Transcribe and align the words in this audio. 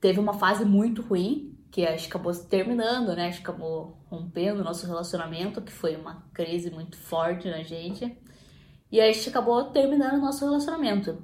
teve 0.00 0.18
uma 0.18 0.34
fase 0.34 0.64
muito 0.64 1.02
ruim, 1.02 1.56
que 1.70 1.86
a 1.86 1.96
gente 1.96 2.08
acabou 2.08 2.34
terminando, 2.34 3.14
né? 3.14 3.26
A 3.26 3.30
gente 3.30 3.42
acabou 3.42 3.98
rompendo 4.06 4.60
o 4.60 4.64
nosso 4.64 4.86
relacionamento, 4.86 5.60
que 5.60 5.72
foi 5.72 5.96
uma 5.96 6.24
crise 6.32 6.70
muito 6.70 6.96
forte 6.96 7.48
na 7.48 7.62
gente. 7.62 8.16
E 8.90 9.00
a 9.00 9.12
gente 9.12 9.28
acabou 9.28 9.64
terminando 9.64 10.14
o 10.14 10.20
nosso 10.20 10.44
relacionamento. 10.44 11.22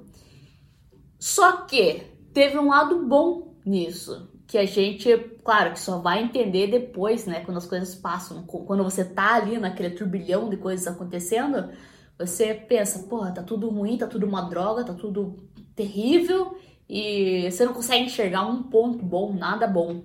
Só 1.19 1.63
que 1.63 2.03
teve 2.33 2.57
um 2.59 2.69
lado 2.69 3.07
bom 3.07 3.55
nisso, 3.65 4.29
que 4.45 4.57
a 4.57 4.65
gente, 4.65 5.17
claro, 5.43 5.73
que 5.73 5.79
só 5.79 5.97
vai 5.97 6.21
entender 6.21 6.67
depois, 6.67 7.25
né, 7.25 7.39
quando 7.43 7.57
as 7.57 7.65
coisas 7.65 7.95
passam, 7.95 8.43
quando 8.43 8.83
você 8.83 9.03
tá 9.03 9.35
ali 9.35 9.57
naquele 9.57 9.89
turbilhão 9.89 10.49
de 10.49 10.57
coisas 10.57 10.85
acontecendo, 10.85 11.71
você 12.19 12.53
pensa, 12.53 13.07
porra, 13.07 13.31
tá 13.31 13.41
tudo 13.41 13.69
ruim, 13.69 13.97
tá 13.97 14.05
tudo 14.05 14.27
uma 14.27 14.43
droga, 14.43 14.83
tá 14.83 14.93
tudo 14.93 15.49
terrível 15.75 16.55
e 16.87 17.49
você 17.49 17.65
não 17.65 17.73
consegue 17.73 18.05
enxergar 18.05 18.45
um 18.45 18.63
ponto 18.63 19.03
bom, 19.03 19.33
nada 19.33 19.67
bom. 19.67 20.03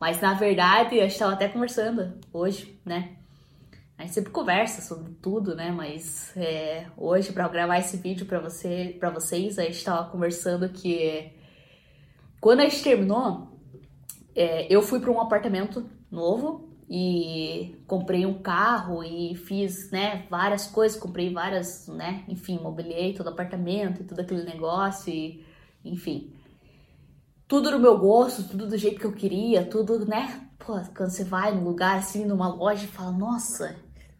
Mas 0.00 0.20
na 0.20 0.34
verdade, 0.34 1.00
a 1.00 1.08
gente 1.08 1.18
tava 1.18 1.32
até 1.32 1.48
conversando 1.48 2.18
hoje, 2.32 2.80
né? 2.84 3.16
A 3.96 4.02
gente 4.02 4.14
sempre 4.14 4.30
conversa 4.30 4.80
sobre 4.80 5.12
tudo, 5.14 5.56
né? 5.56 5.72
Mas 5.72 6.32
é, 6.36 6.86
hoje, 6.96 7.32
para 7.32 7.48
gravar 7.48 7.78
esse 7.78 7.96
vídeo 7.96 8.26
para 8.26 8.38
você, 8.38 8.96
para 8.98 9.10
vocês, 9.10 9.58
a 9.58 9.64
gente 9.64 9.84
tava 9.84 10.08
conversando 10.08 10.68
que 10.68 11.32
quando 12.40 12.60
a 12.60 12.64
gente 12.64 12.82
terminou, 12.82 13.48
é, 14.36 14.72
eu 14.72 14.82
fui 14.82 15.00
para 15.00 15.10
um 15.10 15.20
apartamento 15.20 15.90
novo 16.08 16.68
e 16.88 17.76
comprei 17.88 18.24
um 18.24 18.40
carro 18.40 19.02
e 19.02 19.34
fiz, 19.34 19.90
né, 19.90 20.24
várias 20.30 20.68
coisas, 20.68 20.98
comprei 20.98 21.32
várias, 21.32 21.88
né, 21.88 22.24
enfim, 22.28 22.58
mobiliei 22.62 23.12
todo 23.12 23.26
o 23.26 23.30
apartamento 23.30 24.00
e 24.00 24.04
todo 24.04 24.20
aquele 24.20 24.44
negócio 24.44 25.12
e, 25.12 25.44
enfim, 25.84 26.32
tudo 27.46 27.70
no 27.70 27.78
meu 27.78 27.98
gosto, 27.98 28.44
tudo 28.44 28.66
do 28.66 28.76
jeito 28.76 29.00
que 29.00 29.06
eu 29.06 29.12
queria, 29.12 29.64
tudo, 29.64 30.04
né, 30.06 30.48
pô, 30.58 30.78
quando 30.96 31.10
você 31.10 31.24
vai 31.24 31.54
num 31.54 31.64
lugar 31.64 31.98
assim, 31.98 32.24
numa 32.24 32.48
loja 32.48 32.84
e 32.84 32.88
fala, 32.88 33.10
nossa, 33.10 33.76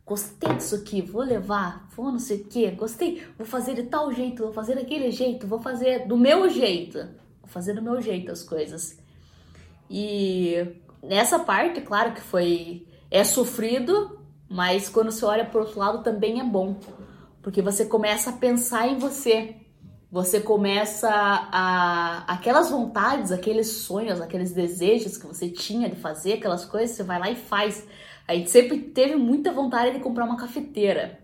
gostei 0.07 0.55
disso 0.55 0.75
aqui, 0.75 1.03
vou 1.03 1.23
levar, 1.23 1.87
vou 1.95 2.11
não 2.11 2.19
sei 2.19 2.39
o 2.39 2.45
que, 2.45 2.71
gostei, 2.71 3.23
vou 3.37 3.47
fazer 3.47 3.75
de 3.75 3.83
tal 3.85 4.11
jeito, 4.13 4.43
vou 4.43 4.53
fazer 4.53 4.75
daquele 4.75 5.11
jeito, 5.11 5.47
vou 5.47 5.61
fazer 5.61 6.07
do 6.07 6.17
meu 6.17 6.49
jeito, 6.49 6.99
vou 7.43 7.49
fazer 7.49 7.75
do 7.75 7.83
meu 7.83 8.01
jeito 8.01 8.33
as 8.33 8.43
coisas. 8.43 8.99
E 9.91 10.55
nessa 11.03 11.39
parte, 11.39 11.83
claro 11.83 12.15
que 12.15 12.21
foi 12.23 12.87
é 13.11 13.25
sofrido, 13.25 14.19
mas 14.49 14.89
quando 14.89 15.11
você 15.11 15.25
olha 15.25 15.45
para 15.45 15.61
outro 15.61 15.79
lado 15.79 16.03
também 16.03 16.41
é 16.41 16.45
bom, 16.45 16.77
porque 17.43 17.61
você 17.61 17.85
começa 17.85 18.31
a 18.31 18.35
pensar 18.35 18.89
em 18.89 18.99
você. 18.99 19.57
Você 20.11 20.41
começa 20.41 21.11
a 21.11 22.25
aquelas 22.33 22.71
vontades, 22.71 23.31
aqueles 23.31 23.69
sonhos, 23.69 24.23
aqueles 24.23 24.53
desejos 24.53 25.19
que 25.19 25.27
você 25.27 25.51
tinha 25.51 25.89
de 25.89 25.97
fazer, 25.97 26.35
aquelas 26.35 26.65
coisas, 26.65 26.97
você 26.97 27.03
vai 27.03 27.19
lá 27.19 27.31
e 27.31 27.37
faz. 27.37 27.87
A 28.27 28.35
gente 28.35 28.51
sempre 28.51 28.79
teve 28.81 29.17
muita 29.17 29.53
vontade 29.53 29.97
de 29.97 30.03
comprar 30.03 30.25
uma 30.25 30.39
cafeteira. 30.39 31.19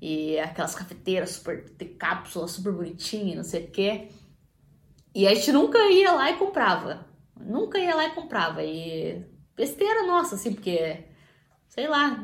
E 0.00 0.38
aquelas 0.38 0.74
cafeteiras 0.74 1.30
super 1.30 1.64
de 1.64 1.86
cápsula, 1.86 2.46
super 2.46 2.72
bonitinha, 2.72 3.34
não 3.34 3.44
sei 3.44 3.64
o 3.64 3.70
quê. 3.70 4.08
E 5.14 5.26
a 5.26 5.34
gente 5.34 5.50
nunca 5.50 5.78
ia 5.90 6.12
lá 6.12 6.30
e 6.30 6.36
comprava. 6.36 7.06
Nunca 7.40 7.78
ia 7.78 7.94
lá 7.94 8.06
e 8.06 8.14
comprava. 8.14 8.62
E 8.62 9.24
besteira 9.56 10.06
nossa, 10.06 10.34
assim, 10.34 10.52
porque, 10.52 11.04
sei 11.66 11.88
lá, 11.88 12.22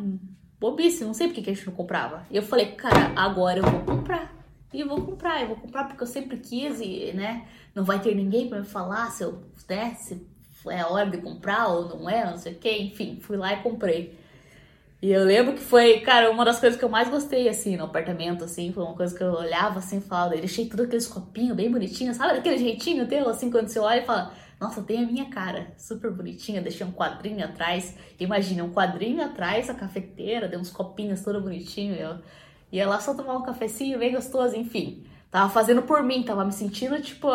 bobice, 0.61 1.03
não 1.03 1.15
sei 1.15 1.29
porque 1.29 1.41
que 1.41 1.49
a 1.49 1.55
gente 1.55 1.67
não 1.67 1.75
comprava. 1.75 2.27
E 2.31 2.37
eu 2.37 2.43
falei, 2.43 2.73
cara, 2.73 3.15
agora 3.17 3.61
eu 3.61 3.65
vou 3.65 3.81
comprar. 3.97 4.42
E 4.73 4.83
vou 4.85 5.05
comprar, 5.05 5.43
eu 5.43 5.49
vou 5.49 5.57
comprar 5.57 5.85
porque 5.85 6.03
eu 6.03 6.07
sempre 6.07 6.39
quis 6.39 6.81
e, 6.81 7.13
né, 7.13 7.47
não 7.75 7.85
vai 7.85 8.01
ter 8.01 8.15
ninguém 8.15 8.49
para 8.49 8.61
me 8.61 8.67
falar 8.67 9.11
se 9.11 9.23
eu, 9.23 9.43
né, 9.69 9.95
se 9.95 10.27
é 10.67 10.85
hora 10.85 11.11
de 11.11 11.19
comprar 11.19 11.69
ou 11.69 11.89
não 11.89 12.09
é, 12.09 12.25
não 12.31 12.39
sei 12.39 12.53
o 12.55 12.59
que, 12.59 12.71
enfim, 12.71 13.19
fui 13.21 13.37
lá 13.37 13.53
e 13.53 13.63
comprei. 13.63 14.19
E 15.03 15.11
eu 15.11 15.25
lembro 15.25 15.55
que 15.55 15.61
foi, 15.61 15.99
cara, 16.01 16.31
uma 16.31 16.45
das 16.45 16.61
coisas 16.61 16.79
que 16.79 16.85
eu 16.85 16.89
mais 16.89 17.09
gostei, 17.11 17.49
assim, 17.49 17.77
no 17.77 17.85
apartamento, 17.85 18.45
assim, 18.45 18.73
foi 18.73 18.85
uma 18.85 18.95
coisa 18.95 19.17
que 19.17 19.23
eu 19.23 19.33
olhava, 19.33 19.81
assim, 19.81 19.99
e 19.99 20.01
falava, 20.01 20.37
achei 20.37 20.67
tudo 20.67 20.85
aqueles 20.85 21.09
copinhos 21.09 21.57
bem 21.57 21.71
bonitinhos, 21.71 22.17
sabe, 22.17 22.39
aquele 22.39 22.57
jeitinho 22.57 23.09
teu, 23.09 23.29
assim, 23.29 23.51
quando 23.51 23.67
você 23.67 23.81
olha 23.81 24.01
e 24.01 24.05
fala, 24.07 24.33
nossa, 24.61 24.81
tem 24.81 25.03
a 25.03 25.07
minha 25.07 25.29
cara, 25.29 25.73
super 25.77 26.13
bonitinha, 26.13 26.63
deixei 26.63 26.87
um 26.87 26.93
quadrinho 26.93 27.45
atrás, 27.45 27.97
imagina, 28.21 28.63
um 28.63 28.73
quadrinho 28.73 29.21
atrás, 29.25 29.69
a 29.69 29.75
cafeteira, 29.75 30.47
deu 30.47 30.61
uns 30.61 30.71
copinhos 30.71 31.21
todo 31.21 31.41
bonitinho, 31.41 31.97
eu 31.97 32.19
ia 32.73 32.89
lá 32.89 32.99
só 32.99 33.15
tomar 33.15 33.37
um 33.37 33.43
cafecinho 33.43 33.99
bem 33.99 34.13
gostoso, 34.13 34.57
enfim, 34.57 35.05
tava 35.31 35.51
fazendo 35.51 35.83
por 35.83 36.03
mim, 36.03 36.23
tava 36.25 36.45
me 36.45 36.53
sentindo, 36.53 37.01
tipo, 37.01 37.29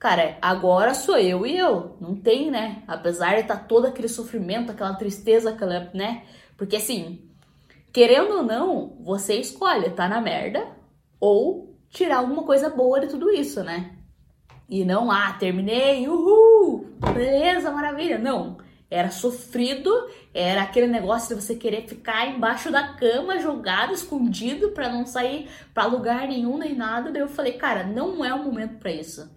Cara, 0.00 0.38
agora 0.40 0.94
sou 0.94 1.18
eu 1.18 1.46
e 1.46 1.58
eu. 1.58 1.94
Não 2.00 2.16
tem, 2.16 2.50
né? 2.50 2.82
Apesar 2.88 3.34
de 3.34 3.42
estar 3.42 3.58
tá 3.58 3.64
todo 3.64 3.86
aquele 3.86 4.08
sofrimento, 4.08 4.72
aquela 4.72 4.94
tristeza, 4.94 5.50
aquela, 5.50 5.90
né? 5.92 6.24
Porque 6.56 6.76
assim, 6.76 7.20
querendo 7.92 8.38
ou 8.38 8.42
não, 8.42 8.96
você 9.04 9.34
escolhe 9.34 9.90
tá 9.90 10.08
na 10.08 10.18
merda 10.18 10.66
ou 11.20 11.76
tirar 11.90 12.16
alguma 12.16 12.44
coisa 12.44 12.70
boa 12.70 12.98
de 12.98 13.08
tudo 13.08 13.30
isso, 13.30 13.62
né? 13.62 13.94
E 14.70 14.86
não, 14.86 15.10
ah, 15.10 15.34
terminei, 15.38 16.08
uhul, 16.08 16.86
beleza, 17.12 17.70
maravilha. 17.70 18.16
Não, 18.18 18.56
era 18.90 19.10
sofrido, 19.10 19.90
era 20.34 20.62
aquele 20.62 20.88
negócio 20.88 21.34
de 21.34 21.40
você 21.40 21.54
querer 21.54 21.86
ficar 21.86 22.26
embaixo 22.26 22.72
da 22.72 22.94
cama, 22.94 23.38
jogado, 23.38 23.94
escondido, 23.94 24.70
para 24.70 24.88
não 24.88 25.06
sair 25.06 25.48
para 25.72 25.86
lugar 25.86 26.26
nenhum 26.26 26.58
nem 26.58 26.74
nada. 26.74 27.12
Daí 27.12 27.22
eu 27.22 27.28
falei, 27.28 27.52
cara, 27.52 27.84
não 27.84 28.24
é 28.24 28.34
o 28.34 28.42
momento 28.42 28.78
para 28.78 28.90
isso. 28.90 29.30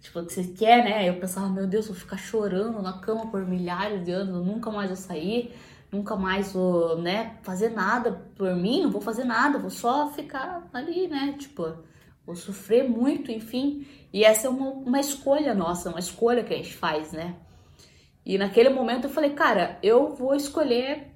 Tipo, 0.00 0.24
que 0.24 0.32
você 0.32 0.44
quer, 0.44 0.84
né? 0.84 1.08
Eu 1.08 1.20
pensava, 1.20 1.48
meu 1.48 1.66
Deus, 1.66 1.86
vou 1.86 1.94
ficar 1.94 2.16
chorando 2.16 2.82
na 2.82 2.94
cama 2.94 3.28
por 3.28 3.46
milhares 3.46 4.04
de 4.04 4.10
anos, 4.10 4.44
nunca 4.44 4.70
mais 4.70 4.88
vou 4.88 4.96
sair, 4.96 5.54
nunca 5.90 6.16
mais 6.16 6.52
vou, 6.52 6.98
né, 6.98 7.36
fazer 7.42 7.70
nada 7.70 8.12
por 8.36 8.54
mim, 8.54 8.82
não 8.82 8.90
vou 8.90 9.00
fazer 9.00 9.24
nada, 9.24 9.58
vou 9.58 9.70
só 9.70 10.10
ficar 10.10 10.68
ali, 10.72 11.08
né? 11.08 11.34
Tipo, 11.38 11.74
vou 12.24 12.34
sofrer 12.34 12.88
muito, 12.88 13.30
enfim. 13.30 13.86
E 14.12 14.24
essa 14.24 14.48
é 14.48 14.50
uma, 14.50 14.70
uma 14.70 15.00
escolha 15.00 15.54
nossa, 15.54 15.90
uma 15.90 16.00
escolha 16.00 16.42
que 16.42 16.52
a 16.52 16.56
gente 16.56 16.74
faz, 16.74 17.12
né? 17.12 17.36
E 18.26 18.36
naquele 18.36 18.70
momento 18.70 19.04
eu 19.04 19.10
falei, 19.10 19.30
cara, 19.30 19.78
eu 19.84 20.12
vou 20.16 20.34
escolher 20.34 21.12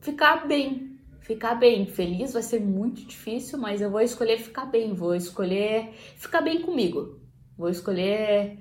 ficar 0.00 0.48
bem, 0.48 0.98
ficar 1.20 1.54
bem. 1.54 1.84
Feliz 1.84 2.32
vai 2.32 2.42
ser 2.42 2.60
muito 2.60 3.04
difícil, 3.04 3.58
mas 3.58 3.82
eu 3.82 3.90
vou 3.90 4.00
escolher 4.00 4.38
ficar 4.38 4.64
bem, 4.64 4.94
vou 4.94 5.14
escolher 5.14 5.92
ficar 6.16 6.40
bem 6.40 6.62
comigo. 6.62 7.20
Vou 7.58 7.68
escolher. 7.68 8.58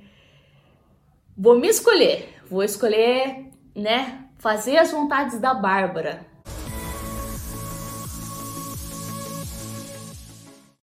Vou 1.38 1.58
me 1.58 1.70
escolher. 1.70 2.42
Vou 2.50 2.62
escolher, 2.62 3.50
né? 3.74 4.30
Fazer 4.40 4.76
as 4.76 4.92
vontades 4.92 5.40
da 5.40 5.54
Bárbara. 5.54 6.29